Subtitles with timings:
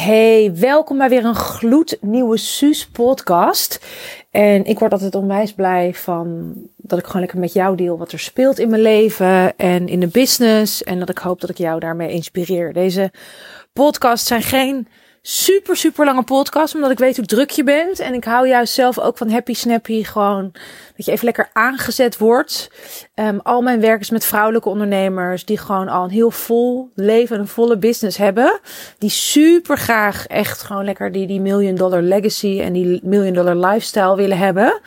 [0.00, 3.86] Hey, welkom bij weer een gloednieuwe Suus podcast.
[4.30, 8.12] En ik word altijd onwijs blij van dat ik gewoon lekker met jou deel wat
[8.12, 10.82] er speelt in mijn leven en in de business.
[10.82, 12.72] En dat ik hoop dat ik jou daarmee inspireer.
[12.72, 13.12] Deze
[13.72, 14.88] podcasts zijn geen
[15.22, 16.74] super, super lange podcast.
[16.74, 17.98] Omdat ik weet hoe druk je bent.
[17.98, 20.04] En ik hou juist zelf ook van happy snappy.
[20.04, 20.50] Gewoon
[20.96, 22.70] dat je even lekker aangezet wordt.
[23.14, 25.44] Um, al mijn werk is met vrouwelijke ondernemers.
[25.44, 28.60] Die gewoon al een heel vol leven, een volle business hebben.
[28.98, 33.56] Die super graag echt gewoon lekker die, die million dollar legacy en die million dollar
[33.56, 34.80] lifestyle willen hebben.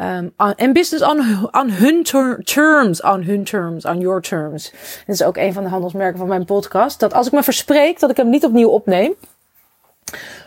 [0.00, 2.02] Um, en business on, on hun
[2.44, 4.70] terms, on hun terms, on your terms.
[5.06, 7.00] Dat is ook een van de handelsmerken van mijn podcast.
[7.00, 9.14] Dat als ik me verspreek, dat ik hem niet opnieuw opneem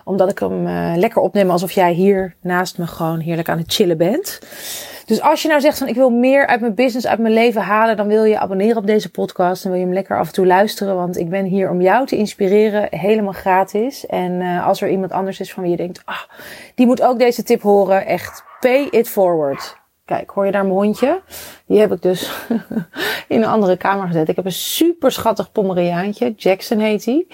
[0.03, 3.73] omdat ik hem uh, lekker opneem alsof jij hier naast me gewoon heerlijk aan het
[3.73, 4.40] chillen bent.
[5.05, 7.62] Dus als je nou zegt van ik wil meer uit mijn business, uit mijn leven
[7.62, 9.63] halen, dan wil je abonneren op deze podcast.
[9.63, 10.95] Dan wil je hem lekker af en toe luisteren.
[10.95, 14.05] Want ik ben hier om jou te inspireren, helemaal gratis.
[14.05, 16.21] En uh, als er iemand anders is van wie je denkt, ah,
[16.76, 19.82] die moet ook deze tip horen, echt pay it forward.
[20.05, 21.21] Kijk, hoor je daar mijn hondje?
[21.66, 22.32] Die heb ik dus
[23.27, 24.29] in een andere kamer gezet.
[24.29, 26.34] Ik heb een super schattig Pomeriaantje.
[26.38, 27.26] Jackson heet hij.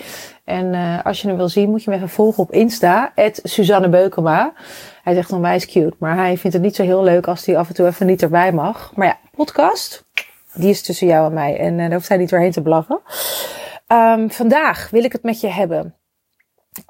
[0.50, 3.14] En uh, als je hem wil zien, moet je hem even volgen op Insta.
[3.44, 4.54] Suzanne Beukema.
[5.04, 5.96] Hij zegt onwijs cute.
[6.00, 8.22] Maar hij vindt het niet zo heel leuk als hij af en toe even niet
[8.22, 8.92] erbij mag.
[8.96, 10.06] Maar ja, podcast.
[10.54, 11.58] Die is tussen jou en mij.
[11.58, 13.02] En uh, daar hoeft hij niet doorheen te blaffen.
[13.88, 15.96] Um, vandaag wil ik het met je hebben.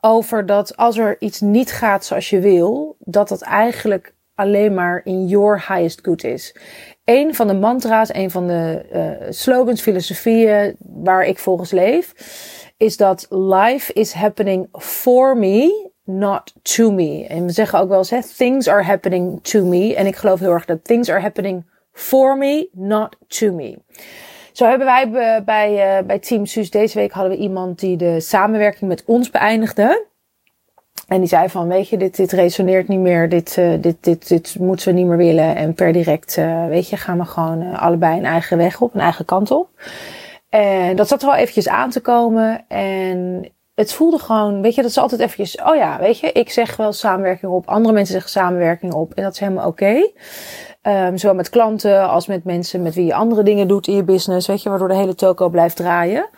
[0.02, 2.96] Over dat als er iets niet gaat zoals je wil.
[3.00, 6.56] Dat dat eigenlijk alleen maar in your highest good is.
[7.04, 12.14] Een van de mantra's, een van de uh, slogans, filosofieën waar ik volgens leef,
[12.80, 17.26] is dat life is happening for me, not to me.
[17.28, 19.96] En we zeggen ook wel eens, things are happening to me.
[19.96, 23.78] En ik geloof heel erg dat things are happening for me, not to me.
[24.52, 25.10] Zo hebben wij
[25.46, 29.30] bij, uh, bij Team Suus deze week hadden we iemand die de samenwerking met ons
[29.30, 30.08] beëindigde.
[31.08, 34.28] En die zei van, weet je, dit, dit resoneert niet meer, dit, uh, dit, dit,
[34.28, 35.56] dit moeten we niet meer willen.
[35.56, 39.02] En per direct, uh, weet je, gaan we gewoon allebei een eigen weg op, een
[39.02, 39.70] eigen kant op.
[40.50, 42.66] En dat zat er wel eventjes aan te komen.
[42.68, 46.50] En het voelde gewoon, weet je, dat is altijd eventjes, oh ja, weet je, ik
[46.50, 49.14] zeg wel samenwerking op, andere mensen zeggen samenwerking op.
[49.14, 49.84] En dat is helemaal oké.
[50.82, 51.08] Okay.
[51.08, 54.04] Um, zowel met klanten als met mensen met wie je andere dingen doet in je
[54.04, 56.30] business, weet je, waardoor de hele toko blijft draaien.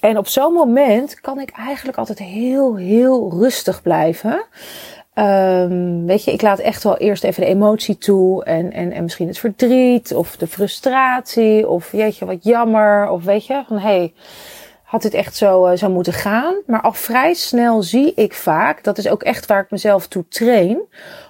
[0.00, 4.44] En op zo'n moment kan ik eigenlijk altijd heel, heel rustig blijven.
[5.14, 8.44] Um, weet je, ik laat echt wel eerst even de emotie toe.
[8.44, 11.68] En, en, en misschien het verdriet of de frustratie.
[11.68, 13.10] Of weet je, wat jammer.
[13.10, 14.12] Of weet je, van hé, hey,
[14.92, 16.54] had dit echt zo, uh, moeten gaan.
[16.66, 20.28] Maar al vrij snel zie ik vaak, dat is ook echt waar ik mezelf toe
[20.28, 20.82] train.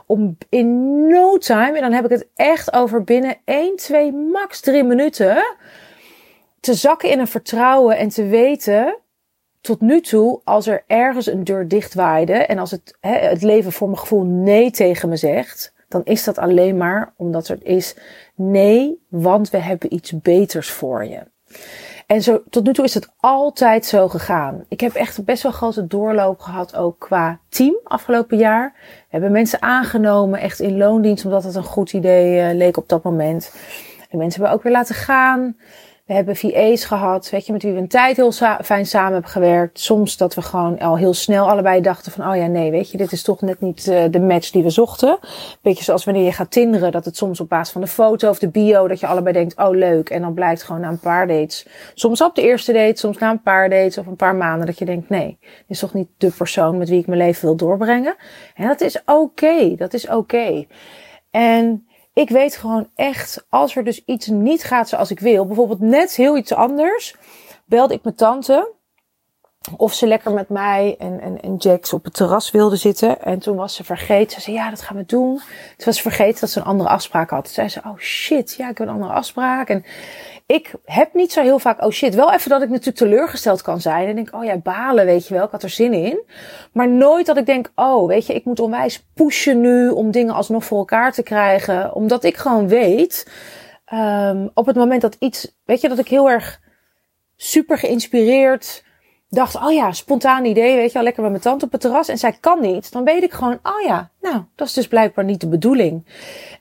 [0.07, 4.61] Om in no time, en dan heb ik het echt over binnen 1, 2, max
[4.61, 5.57] 3 minuten
[6.61, 8.99] te zakken in een vertrouwen en te weten,
[9.63, 13.73] tot nu toe, als er ergens een deur dichtwaaide en als het, hè, het leven
[13.73, 17.97] voor mijn gevoel nee tegen me zegt, dan is dat alleen maar omdat er is
[18.35, 21.21] nee, want we hebben iets beters voor je.
[22.07, 24.65] En zo, tot nu toe is het altijd zo gegaan.
[24.69, 28.73] Ik heb echt best wel grote doorloop gehad ook qua team afgelopen jaar.
[28.77, 32.89] We hebben mensen aangenomen echt in loondienst omdat het een goed idee uh, leek op
[32.89, 33.55] dat moment.
[34.11, 35.57] En mensen hebben ook weer laten gaan.
[36.03, 38.33] We hebben VA's gehad, weet je, met wie we een tijd heel
[38.63, 39.81] fijn samen hebben gewerkt.
[39.81, 42.97] Soms dat we gewoon al heel snel allebei dachten van, oh ja, nee, weet je,
[42.97, 45.19] dit is toch net niet uh, de match die we zochten.
[45.61, 48.39] Beetje zoals wanneer je gaat tinderen, dat het soms op basis van de foto of
[48.39, 50.11] de bio, dat je allebei denkt, oh leuk.
[50.11, 53.31] En dan blijkt gewoon na een paar dates, soms op de eerste date, soms na
[53.31, 56.09] een paar dates of een paar maanden, dat je denkt, nee, dit is toch niet
[56.17, 58.17] de persoon met wie ik mijn leven wil doorbrengen.
[58.55, 60.17] En dat is oké, okay, dat is oké.
[60.17, 60.69] Okay.
[61.31, 65.81] En ik weet gewoon echt, als er dus iets niet gaat zoals ik wil, bijvoorbeeld
[65.81, 67.17] net heel iets anders,
[67.65, 68.73] belde ik mijn tante
[69.77, 73.23] of ze lekker met mij en, en, en Jax op het terras wilde zitten.
[73.23, 74.33] En toen was ze vergeten.
[74.33, 75.37] Ze zei, ja, dat gaan we doen.
[75.77, 77.45] Toen was ze vergeten dat ze een andere afspraak had.
[77.45, 79.69] Toen zei ze, oh shit, ja, ik heb een andere afspraak.
[79.69, 79.85] En
[80.47, 83.81] ik heb niet zo heel vaak, oh shit, wel even dat ik natuurlijk teleurgesteld kan
[83.81, 84.09] zijn.
[84.09, 86.21] En denk, oh ja, balen, weet je wel, ik had er zin in.
[86.73, 90.35] Maar nooit dat ik denk, oh, weet je, ik moet onwijs pushen nu om dingen
[90.35, 91.95] alsnog voor elkaar te krijgen.
[91.95, 93.31] Omdat ik gewoon weet,
[93.93, 96.61] um, op het moment dat iets, weet je, dat ik heel erg
[97.37, 98.85] super geïnspireerd
[99.35, 102.09] dacht, oh ja, spontaan idee, weet je wel, lekker met mijn tante op het terras.
[102.09, 102.93] En zij kan niet.
[102.93, 106.07] Dan weet ik gewoon, oh ja, nou, dat is dus blijkbaar niet de bedoeling.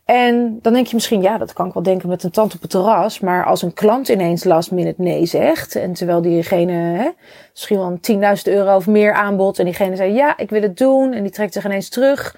[0.06, 2.62] En dan denk je misschien, ja, dat kan ik wel denken met een tante op
[2.62, 3.20] het terras.
[3.20, 5.76] Maar als een klant ineens last minute nee zegt.
[5.76, 7.10] En terwijl diegene hè,
[7.52, 7.98] misschien wel
[8.38, 9.60] 10.000 euro of meer aanbod.
[9.60, 11.14] En diegene zei, ja, ik wil het doen.
[11.14, 12.36] En die trekt zich ineens terug.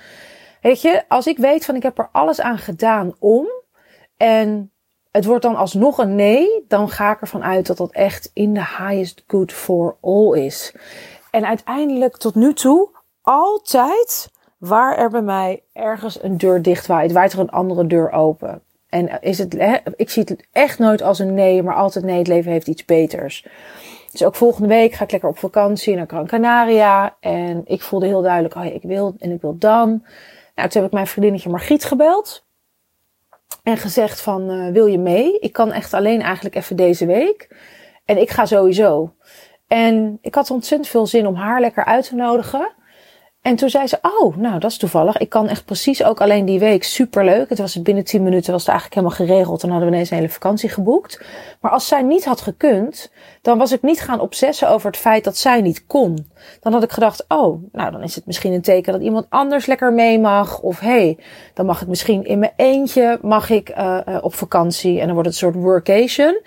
[0.62, 3.48] Weet je, als ik weet van ik heb er alles aan gedaan om.
[4.18, 4.73] En
[5.14, 8.54] het wordt dan alsnog een nee, dan ga ik ervan uit dat dat echt in
[8.54, 10.76] the highest good for all is.
[11.32, 12.90] En uiteindelijk tot nu toe
[13.22, 18.62] altijd waar er bij mij ergens een deur dicht waait, er een andere deur open.
[18.90, 22.28] En is het, ik zie het echt nooit als een nee, maar altijd nee, het
[22.28, 23.48] leven heeft iets beters.
[24.12, 27.16] Dus ook volgende week ga ik lekker op vakantie naar Gran Canaria.
[27.20, 30.06] En ik voelde heel duidelijk, oh ik wil en ik wil dan.
[30.56, 32.46] Nou, toen heb ik mijn vriendinnetje Margriet gebeld.
[33.64, 35.40] En gezegd van, uh, wil je mee?
[35.40, 37.56] Ik kan echt alleen eigenlijk even deze week.
[38.06, 39.16] En ik ga sowieso.
[39.68, 42.74] En ik had ontzettend veel zin om haar lekker uit te nodigen.
[43.44, 45.18] En toen zei ze, oh, nou, dat is toevallig.
[45.18, 47.50] Ik kan echt precies ook alleen die week superleuk.
[47.50, 49.62] Het was binnen 10 minuten was het eigenlijk helemaal geregeld.
[49.62, 51.22] Dan hadden we ineens een hele vakantie geboekt.
[51.62, 53.12] Maar als zij niet had gekund,
[53.42, 56.28] dan was ik niet gaan obsessen over het feit dat zij niet kon.
[56.60, 59.66] Dan had ik gedacht, oh, nou, dan is het misschien een teken dat iemand anders
[59.66, 60.60] lekker mee mag.
[60.60, 61.18] Of hey,
[61.54, 65.00] dan mag ik misschien in mijn eentje mag ik uh, op vakantie.
[65.00, 66.42] En dan wordt het een soort workation.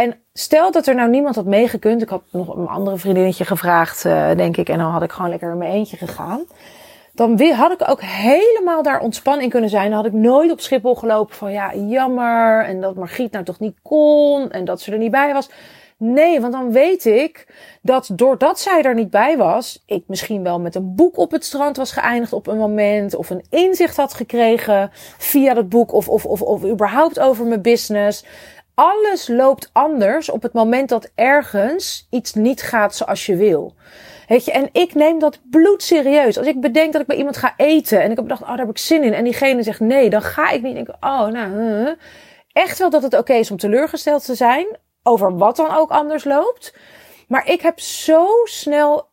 [0.00, 2.02] En Stel dat er nou niemand had meegekund.
[2.02, 4.68] Ik had nog een andere vriendinnetje gevraagd, uh, denk ik.
[4.68, 6.44] En dan had ik gewoon lekker in mijn eentje gegaan.
[7.14, 9.90] Dan had ik ook helemaal daar ontspannen in kunnen zijn.
[9.90, 12.64] Dan had ik nooit op Schiphol gelopen van ja, jammer.
[12.64, 14.50] En dat Margriet nou toch niet kon.
[14.50, 15.50] En dat ze er niet bij was.
[15.96, 17.46] Nee, want dan weet ik
[17.82, 21.44] dat doordat zij er niet bij was, ik misschien wel met een boek op het
[21.44, 23.14] strand was geëindigd op een moment.
[23.14, 25.92] Of een inzicht had gekregen via dat boek.
[25.92, 28.24] Of, of, of, of überhaupt over mijn business
[28.80, 33.74] alles loopt anders op het moment dat ergens iets niet gaat zoals je wil.
[34.28, 36.38] Weet je, en ik neem dat bloedserieus.
[36.38, 38.58] Als ik bedenk dat ik bij iemand ga eten en ik heb gedacht, oh, daar
[38.58, 39.12] heb ik zin in.
[39.12, 41.96] En diegene zegt nee, dan ga ik niet denken, oh, nou,
[42.52, 44.66] echt wel dat het oké is om teleurgesteld te zijn
[45.02, 46.74] over wat dan ook anders loopt.
[47.28, 49.08] Maar ik heb zo snel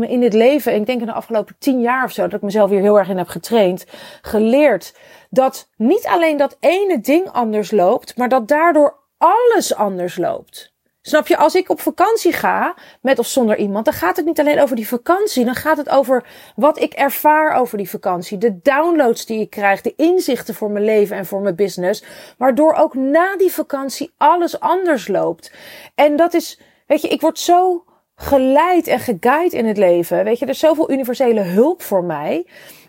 [0.00, 2.70] in het leven, ik denk in de afgelopen tien jaar of zo, dat ik mezelf
[2.70, 3.86] hier heel erg in heb getraind,
[4.22, 4.94] geleerd
[5.30, 10.72] dat niet alleen dat ene ding anders loopt, maar dat daardoor alles anders loopt.
[11.08, 14.40] Snap je, als ik op vakantie ga, met of zonder iemand, dan gaat het niet
[14.40, 15.44] alleen over die vakantie.
[15.44, 16.24] Dan gaat het over
[16.56, 18.38] wat ik ervaar over die vakantie.
[18.38, 22.04] De downloads die ik krijg, de inzichten voor mijn leven en voor mijn business.
[22.38, 25.52] Waardoor ook na die vakantie alles anders loopt.
[25.94, 27.84] En dat is, weet je, ik word zo
[28.14, 30.24] geleid en geguid in het leven.
[30.24, 32.46] Weet je, er is zoveel universele hulp voor mij.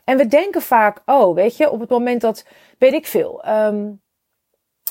[0.09, 2.45] En we denken vaak, oh, weet je, op het moment dat,
[2.77, 4.01] weet ik veel, um,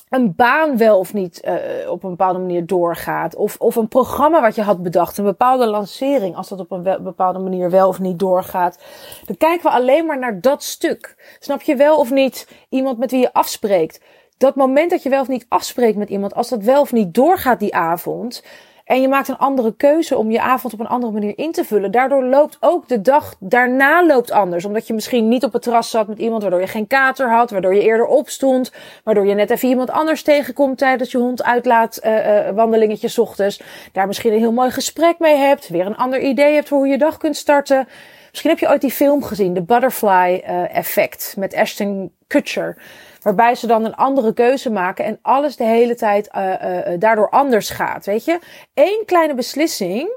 [0.09, 3.37] een baan wel of niet uh, op een bepaalde manier doorgaat.
[3.37, 7.03] Of, of een programma wat je had bedacht, een bepaalde lancering, als dat op een
[7.03, 8.79] bepaalde manier wel of niet doorgaat.
[9.25, 11.37] Dan kijken we alleen maar naar dat stuk.
[11.39, 14.01] Snap je wel of niet iemand met wie je afspreekt?
[14.37, 17.15] Dat moment dat je wel of niet afspreekt met iemand, als dat wel of niet
[17.15, 18.43] doorgaat die avond,
[18.89, 21.65] en je maakt een andere keuze om je avond op een andere manier in te
[21.65, 21.91] vullen.
[21.91, 24.65] Daardoor loopt ook de dag daarna loopt anders.
[24.65, 27.51] Omdat je misschien niet op het terras zat met iemand waardoor je geen kater had.
[27.51, 28.73] Waardoor je eerder opstond.
[29.05, 33.63] Waardoor je net even iemand anders tegenkomt tijdens je hond uitlaat uh, uh, wandelingetje ochtends.
[33.93, 35.69] Daar misschien een heel mooi gesprek mee hebt.
[35.69, 37.89] Weer een ander idee hebt voor hoe je dag kunt starten.
[38.31, 42.77] Misschien heb je ooit die film gezien, de Butterfly uh, Effect met Ashton Kutcher.
[43.23, 47.31] Waarbij ze dan een andere keuze maken en alles de hele tijd uh, uh, daardoor
[47.31, 48.07] anders gaat.
[48.07, 48.39] Weet je,
[48.75, 50.11] Eén kleine beslissing,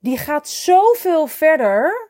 [0.00, 2.08] die gaat zoveel verder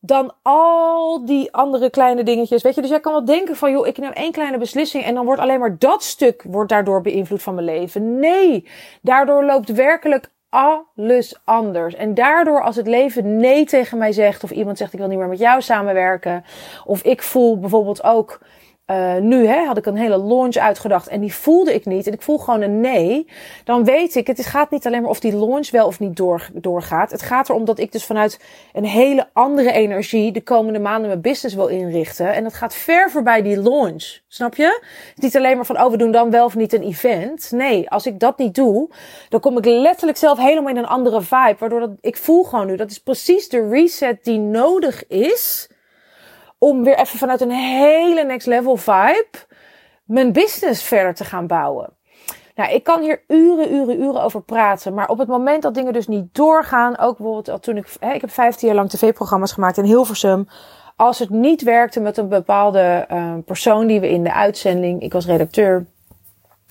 [0.00, 2.62] dan al die andere kleine dingetjes.
[2.62, 5.14] Weet je, dus jij kan wel denken van, joh, ik neem één kleine beslissing en
[5.14, 8.18] dan wordt alleen maar dat stuk wordt daardoor beïnvloed van mijn leven.
[8.18, 8.68] Nee,
[9.02, 11.94] daardoor loopt werkelijk alles anders.
[11.94, 15.18] En daardoor als het leven nee tegen mij zegt of iemand zegt ik wil niet
[15.18, 16.44] meer met jou samenwerken
[16.84, 18.40] of ik voel bijvoorbeeld ook
[18.90, 22.06] uh, nu hè, had ik een hele launch uitgedacht en die voelde ik niet.
[22.06, 23.26] En ik voel gewoon een nee.
[23.64, 26.48] Dan weet ik, het gaat niet alleen maar of die launch wel of niet door,
[26.52, 27.10] doorgaat.
[27.10, 28.40] Het gaat erom dat ik dus vanuit
[28.72, 32.34] een hele andere energie de komende maanden mijn business wil inrichten.
[32.34, 34.18] En dat gaat ver voorbij die launch.
[34.28, 34.82] Snap je?
[35.14, 37.50] Niet alleen maar van, oh, we doen dan wel of niet een event.
[37.50, 38.88] Nee, als ik dat niet doe,
[39.28, 41.56] dan kom ik letterlijk zelf helemaal in een andere vibe.
[41.58, 45.68] Waardoor dat, ik voel gewoon nu, dat is precies de reset die nodig is
[46.60, 49.48] om weer even vanuit een hele next level vibe
[50.04, 51.92] mijn business verder te gaan bouwen.
[52.54, 54.94] Nou, ik kan hier uren, uren, uren over praten.
[54.94, 58.20] Maar op het moment dat dingen dus niet doorgaan, ook bijvoorbeeld toen ik, hè, ik
[58.20, 60.48] heb 15 jaar lang tv-programma's gemaakt in Hilversum.
[60.96, 65.12] Als het niet werkte met een bepaalde uh, persoon die we in de uitzending, ik
[65.12, 65.86] was redacteur,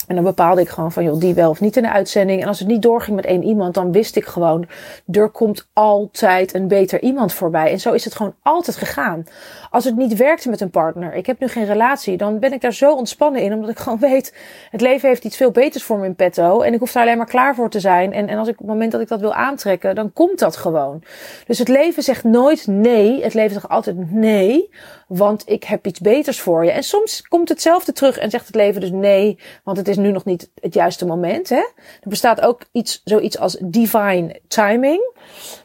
[0.10, 2.42] en dan bepaalde ik gewoon van, joh, die wel of niet in de uitzending.
[2.42, 4.68] En als het niet doorging met één iemand, dan wist ik gewoon,
[5.12, 7.72] er komt altijd een beter iemand voorbij.
[7.72, 9.24] En zo is het gewoon altijd gegaan.
[9.70, 12.62] Als het niet werkte met een partner, ik heb nu geen relatie, dan ben ik
[12.62, 14.36] daar zo ontspannen in, omdat ik gewoon weet,
[14.70, 16.62] het leven heeft iets veel beters voor me in petto.
[16.62, 18.14] En ik hoef daar alleen maar klaar voor te zijn.
[18.14, 20.56] En, en als ik op het moment dat ik dat wil aantrekken, dan komt dat
[20.56, 21.04] gewoon.
[21.46, 23.24] Dus het leven zegt nooit nee.
[23.24, 24.70] Het leven zegt altijd nee,
[25.08, 26.72] want ik heb iets beters voor je.
[26.72, 30.12] En soms komt hetzelfde terug en zegt het leven dus nee, want het is nu
[30.12, 31.50] nog niet het juiste moment.
[31.50, 31.56] Hè?
[32.02, 35.18] Er bestaat ook iets, zoiets als divine timing.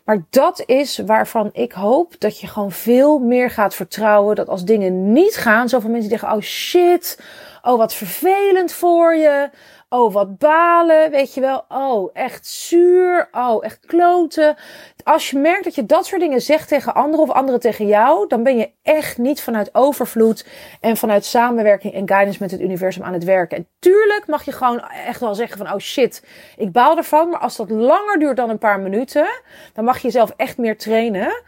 [0.05, 4.37] Maar dat is waarvan ik hoop dat je gewoon veel meer gaat vertrouwen.
[4.37, 7.21] Dat als dingen niet gaan, zoveel mensen zeggen, oh shit,
[7.62, 9.50] oh wat vervelend voor je.
[9.95, 11.65] Oh, wat balen, weet je wel.
[11.69, 13.29] Oh, echt zuur.
[13.33, 14.57] Oh, echt kloten.
[15.05, 18.29] Als je merkt dat je dat soort dingen zegt tegen anderen of anderen tegen jou,
[18.29, 20.47] dan ben je echt niet vanuit overvloed
[20.81, 23.57] en vanuit samenwerking en guidance met het universum aan het werken.
[23.57, 26.25] En tuurlijk mag je gewoon echt wel zeggen van, oh shit,
[26.57, 27.31] ik baal ervan.
[27.31, 29.27] Maar als dat langer duurt dan een paar minuten,
[29.73, 31.43] dan mag je jezelf echt meer trainen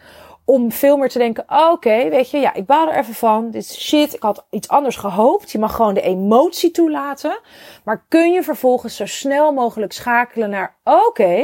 [0.49, 3.51] om veel meer te denken, oh, oké, weet je, ja, ik baal er even van.
[3.51, 5.51] Dit is shit, ik had iets anders gehoopt.
[5.51, 7.39] Je mag gewoon de emotie toelaten.
[7.85, 11.43] Maar kun je vervolgens zo snel mogelijk schakelen naar, oké,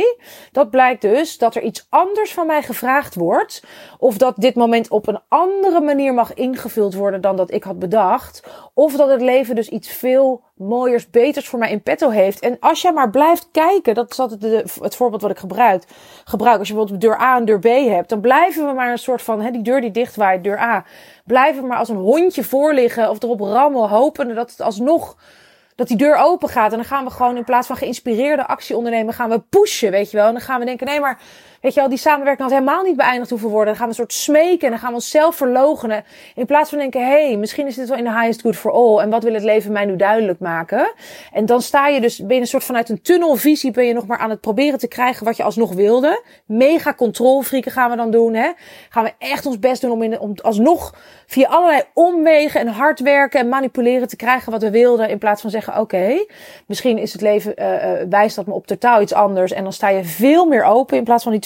[0.53, 3.65] dat blijkt dus dat er iets anders van mij gevraagd wordt.
[3.99, 7.79] Of dat dit moment op een andere manier mag ingevuld worden dan dat ik had
[7.79, 8.43] bedacht.
[8.75, 12.41] Of dat het leven dus iets veel mooiers, beters voor mij in petto heeft.
[12.41, 15.85] En als jij maar blijft kijken, dat is altijd de, het voorbeeld wat ik gebruik.
[16.25, 16.59] gebruik.
[16.59, 19.23] Als je bijvoorbeeld deur A en deur B hebt, dan blijven we maar een soort
[19.23, 20.85] van, hè, die deur die dicht waait, deur A.
[21.25, 25.17] Blijven we maar als een hondje voor liggen of erop rammen, hopen dat het alsnog
[25.75, 26.71] dat die deur open gaat.
[26.71, 30.11] En dan gaan we gewoon in plaats van geïnspireerde actie ondernemen, gaan we pushen, weet
[30.11, 30.27] je wel.
[30.27, 31.19] En dan gaan we denken, nee, maar
[31.62, 33.66] weet je wel, die samenwerking had helemaal niet beëindigd hoeven worden.
[33.66, 36.04] Dan gaan we een soort smeken en dan gaan we onszelf verlogenen.
[36.35, 38.71] In plaats van denken, hé, hey, misschien is dit wel in the highest good for
[38.73, 38.99] all.
[38.99, 40.92] En wat wil het leven mij nu duidelijk maken?
[41.33, 44.07] En dan sta je dus, ben je een soort vanuit een tunnelvisie, ben je nog
[44.07, 46.25] maar aan het proberen te krijgen wat je alsnog wilde.
[46.47, 48.50] Mega controlfrieken gaan we dan doen, hè.
[48.88, 50.95] Gaan we echt ons best doen om, in, om alsnog
[51.26, 55.09] via allerlei omwegen en hard werken en manipuleren te krijgen wat we wilden.
[55.09, 56.26] In plaats van zeggen, oké,
[56.66, 59.52] misschien is het leven, uh, wijst dat me op totaal iets anders.
[59.52, 61.40] En dan sta je veel meer open in plaats van die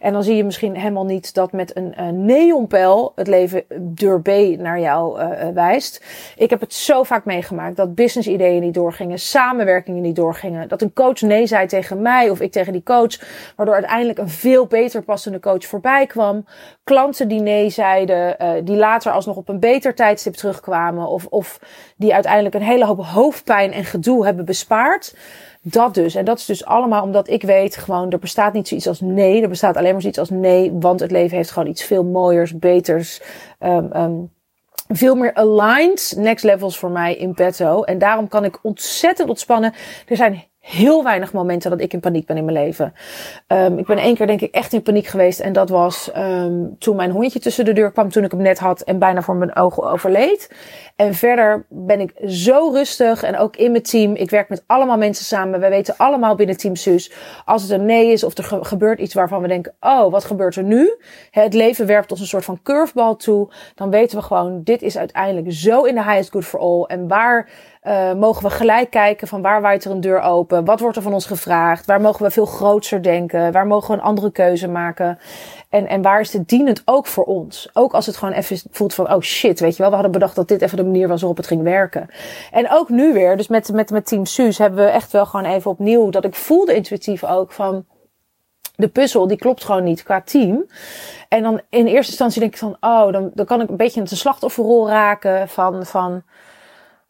[0.00, 4.20] En dan zie je misschien helemaal niet dat met een, een neonpijl het leven deur
[4.20, 4.28] B
[4.58, 6.04] naar jou uh, wijst.
[6.36, 10.68] Ik heb het zo vaak meegemaakt dat business ideeën niet doorgingen, samenwerkingen niet doorgingen.
[10.68, 13.20] Dat een coach nee zei tegen mij of ik tegen die coach.
[13.56, 16.44] Waardoor uiteindelijk een veel beter passende coach voorbij kwam.
[16.84, 21.08] Klanten die nee zeiden, die later alsnog op een beter tijdstip terugkwamen.
[21.08, 21.60] Of, of
[21.96, 25.14] die uiteindelijk een hele hoop hoofdpijn en gedoe hebben bespaard.
[25.64, 26.14] Dat dus.
[26.14, 29.42] En dat is dus allemaal omdat ik weet gewoon, er bestaat niet zoiets als nee.
[29.42, 32.58] Er bestaat alleen maar zoiets als nee, want het leven heeft gewoon iets veel mooiers,
[32.58, 33.20] beters.
[33.60, 34.30] Um, um,
[34.88, 37.82] veel meer aligned next levels voor mij in petto.
[37.82, 39.74] En daarom kan ik ontzettend ontspannen.
[40.06, 42.94] Er zijn heel weinig momenten dat ik in paniek ben in mijn leven.
[43.48, 45.40] Um, ik ben één keer denk ik echt in paniek geweest.
[45.40, 48.58] En dat was um, toen mijn hondje tussen de deur kwam toen ik hem net
[48.58, 50.50] had en bijna voor mijn ogen overleed.
[50.96, 54.14] En verder ben ik zo rustig en ook in mijn team.
[54.14, 55.60] Ik werk met allemaal mensen samen.
[55.60, 57.12] Wij weten allemaal binnen Team Sus.
[57.44, 60.56] Als het een nee is of er gebeurt iets waarvan we denken, oh, wat gebeurt
[60.56, 60.96] er nu?
[61.30, 63.52] Het leven werpt ons een soort van curveball toe.
[63.74, 66.82] Dan weten we gewoon, dit is uiteindelijk zo in de highest good for all.
[66.82, 67.48] En waar
[67.82, 70.64] uh, mogen we gelijk kijken van waar waait er een deur open?
[70.64, 71.86] Wat wordt er van ons gevraagd?
[71.86, 73.52] Waar mogen we veel groter denken?
[73.52, 75.18] Waar mogen we een andere keuze maken?
[75.68, 77.68] En, en waar is het dienend ook voor ons?
[77.72, 80.36] Ook als het gewoon even voelt van, oh shit, weet je wel, we hadden bedacht
[80.36, 82.08] dat dit even de manier was waarop het ging werken.
[82.50, 85.46] En ook nu weer, dus met, met, met Team Suus hebben we echt wel gewoon
[85.46, 87.84] even opnieuw, dat ik voelde intuïtief ook van,
[88.76, 90.66] de puzzel, die klopt gewoon niet qua team.
[91.28, 94.00] En dan in eerste instantie denk ik van, oh, dan, dan kan ik een beetje
[94.00, 96.22] in de slachtofferrol raken van, van,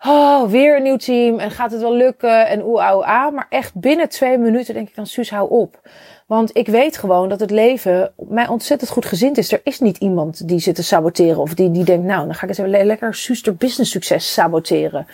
[0.05, 3.33] oh, weer een nieuw team en gaat het wel lukken en oeh, ouwe, ah.
[3.33, 5.81] Maar echt binnen twee minuten denk ik dan, Suus, hou op.
[6.27, 9.53] Want ik weet gewoon dat het leven mij ontzettend goed gezind is.
[9.53, 12.43] Er is niet iemand die zit te saboteren of die, die denkt, nou, dan ga
[12.43, 15.07] ik eens even lekker Suuster business succes saboteren.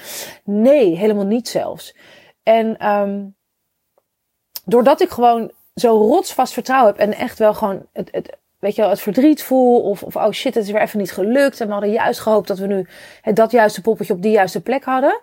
[0.44, 1.96] Nee, helemaal niet zelfs.
[2.42, 3.36] En um,
[4.64, 8.80] doordat ik gewoon zo rotsvast vertrouwen heb en echt wel gewoon het, het, weet je
[8.80, 9.80] wel, het verdriet voel.
[9.80, 11.60] Of, of oh shit, het is weer even niet gelukt.
[11.60, 12.86] En we hadden juist gehoopt dat we nu
[13.22, 15.20] het, dat juiste poppetje op die juiste plek hadden.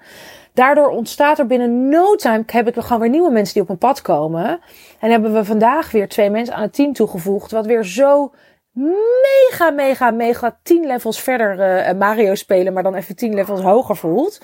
[0.54, 3.78] Daardoor ontstaat er binnen no time, heb ik gewoon weer nieuwe mensen die op een
[3.78, 4.60] pad komen.
[5.00, 7.52] En hebben we vandaag weer twee mensen aan het team toegevoegd.
[7.52, 8.34] Wat weer zo
[8.74, 12.74] mega, mega, mega tien levels verder uh, Mario spelen.
[12.74, 14.42] Maar dan even tien levels hoger voelt.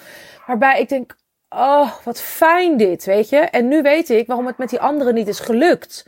[0.47, 1.15] Waarbij ik denk,
[1.49, 3.37] oh, wat fijn dit, weet je.
[3.37, 6.05] En nu weet ik waarom het met die anderen niet is gelukt.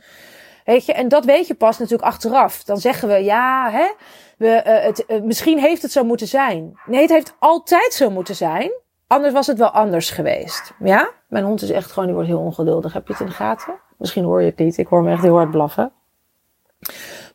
[0.64, 2.64] Weet je, en dat weet je pas natuurlijk achteraf.
[2.64, 3.92] Dan zeggen we, ja, hè,
[4.38, 6.78] we, uh, het, uh, misschien heeft het zo moeten zijn.
[6.86, 8.72] Nee, het heeft altijd zo moeten zijn.
[9.06, 10.72] Anders was het wel anders geweest.
[10.78, 11.10] Ja?
[11.28, 12.92] Mijn hond is echt gewoon, die wordt heel ongeduldig.
[12.92, 13.74] Heb je het in de gaten?
[13.98, 14.78] Misschien hoor je het niet.
[14.78, 15.92] Ik hoor me echt heel hard blaffen.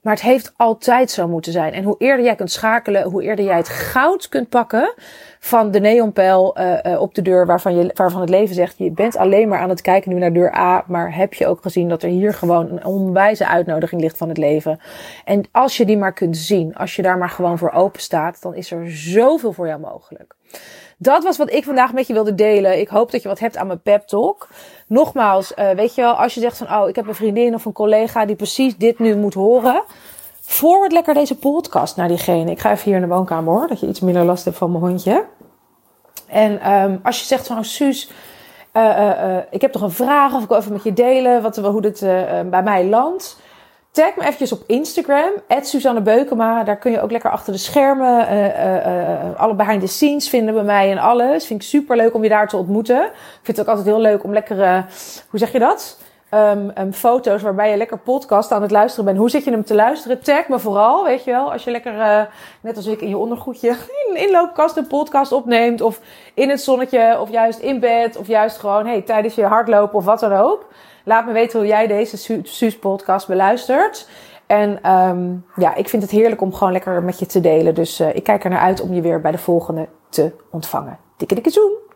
[0.01, 1.73] Maar het heeft altijd zo moeten zijn.
[1.73, 4.93] En hoe eerder jij kunt schakelen, hoe eerder jij het goud kunt pakken
[5.39, 9.17] van de neonpijl uh, op de deur waarvan, je, waarvan het leven zegt, je bent
[9.17, 12.03] alleen maar aan het kijken nu naar deur A, maar heb je ook gezien dat
[12.03, 14.79] er hier gewoon een onwijze uitnodiging ligt van het leven.
[15.25, 18.41] En als je die maar kunt zien, als je daar maar gewoon voor open staat,
[18.41, 20.35] dan is er zoveel voor jou mogelijk.
[21.01, 22.79] Dat was wat ik vandaag met je wilde delen.
[22.79, 24.47] Ik hoop dat je wat hebt aan mijn pep talk.
[24.87, 27.65] Nogmaals, uh, weet je wel, als je zegt van, oh, ik heb een vriendin of
[27.65, 29.83] een collega die precies dit nu moet horen.
[30.41, 32.51] Forward lekker deze podcast naar diegene.
[32.51, 34.71] Ik ga even hier in de woonkamer hoor, dat je iets minder last hebt van
[34.71, 35.25] mijn hondje.
[36.27, 38.11] En um, als je zegt van, oh, Suus,
[38.73, 41.55] uh, uh, ik heb toch een vraag of ik wil even met je delen wat,
[41.55, 41.99] hoe dit
[42.49, 43.37] bij mij landt.
[43.91, 45.31] Tag me eventjes op Instagram,
[45.61, 46.63] Suzanne Beukema.
[46.63, 50.29] Daar kun je ook lekker achter de schermen uh, uh, uh, alle behind the scenes
[50.29, 51.45] vinden bij mij en alles.
[51.45, 53.03] Vind ik super leuk om je daar te ontmoeten.
[53.03, 54.85] Ik vind het ook altijd heel leuk om lekkere,
[55.29, 55.97] hoe zeg je dat?
[56.33, 59.17] Um, um, foto's waarbij je lekker podcast aan het luisteren bent.
[59.17, 60.23] Hoe zit je hem te luisteren?
[60.23, 61.51] Tag me vooral, weet je wel.
[61.51, 62.27] Als je lekker,
[62.61, 63.69] net als ik, in je ondergoedje
[64.07, 65.81] in inloopkast een podcast opneemt.
[65.81, 65.99] Of
[66.33, 68.17] in het zonnetje, of juist in bed.
[68.17, 70.67] Of juist gewoon hey, tijdens je hardlopen of wat dan ook.
[71.03, 74.07] Laat me weten hoe jij deze Suus podcast beluistert.
[74.45, 77.75] En um, ja, ik vind het heerlijk om gewoon lekker met je te delen.
[77.75, 80.99] Dus uh, ik kijk er naar uit om je weer bij de volgende te ontvangen.
[81.17, 81.88] Dikke dikke zoen!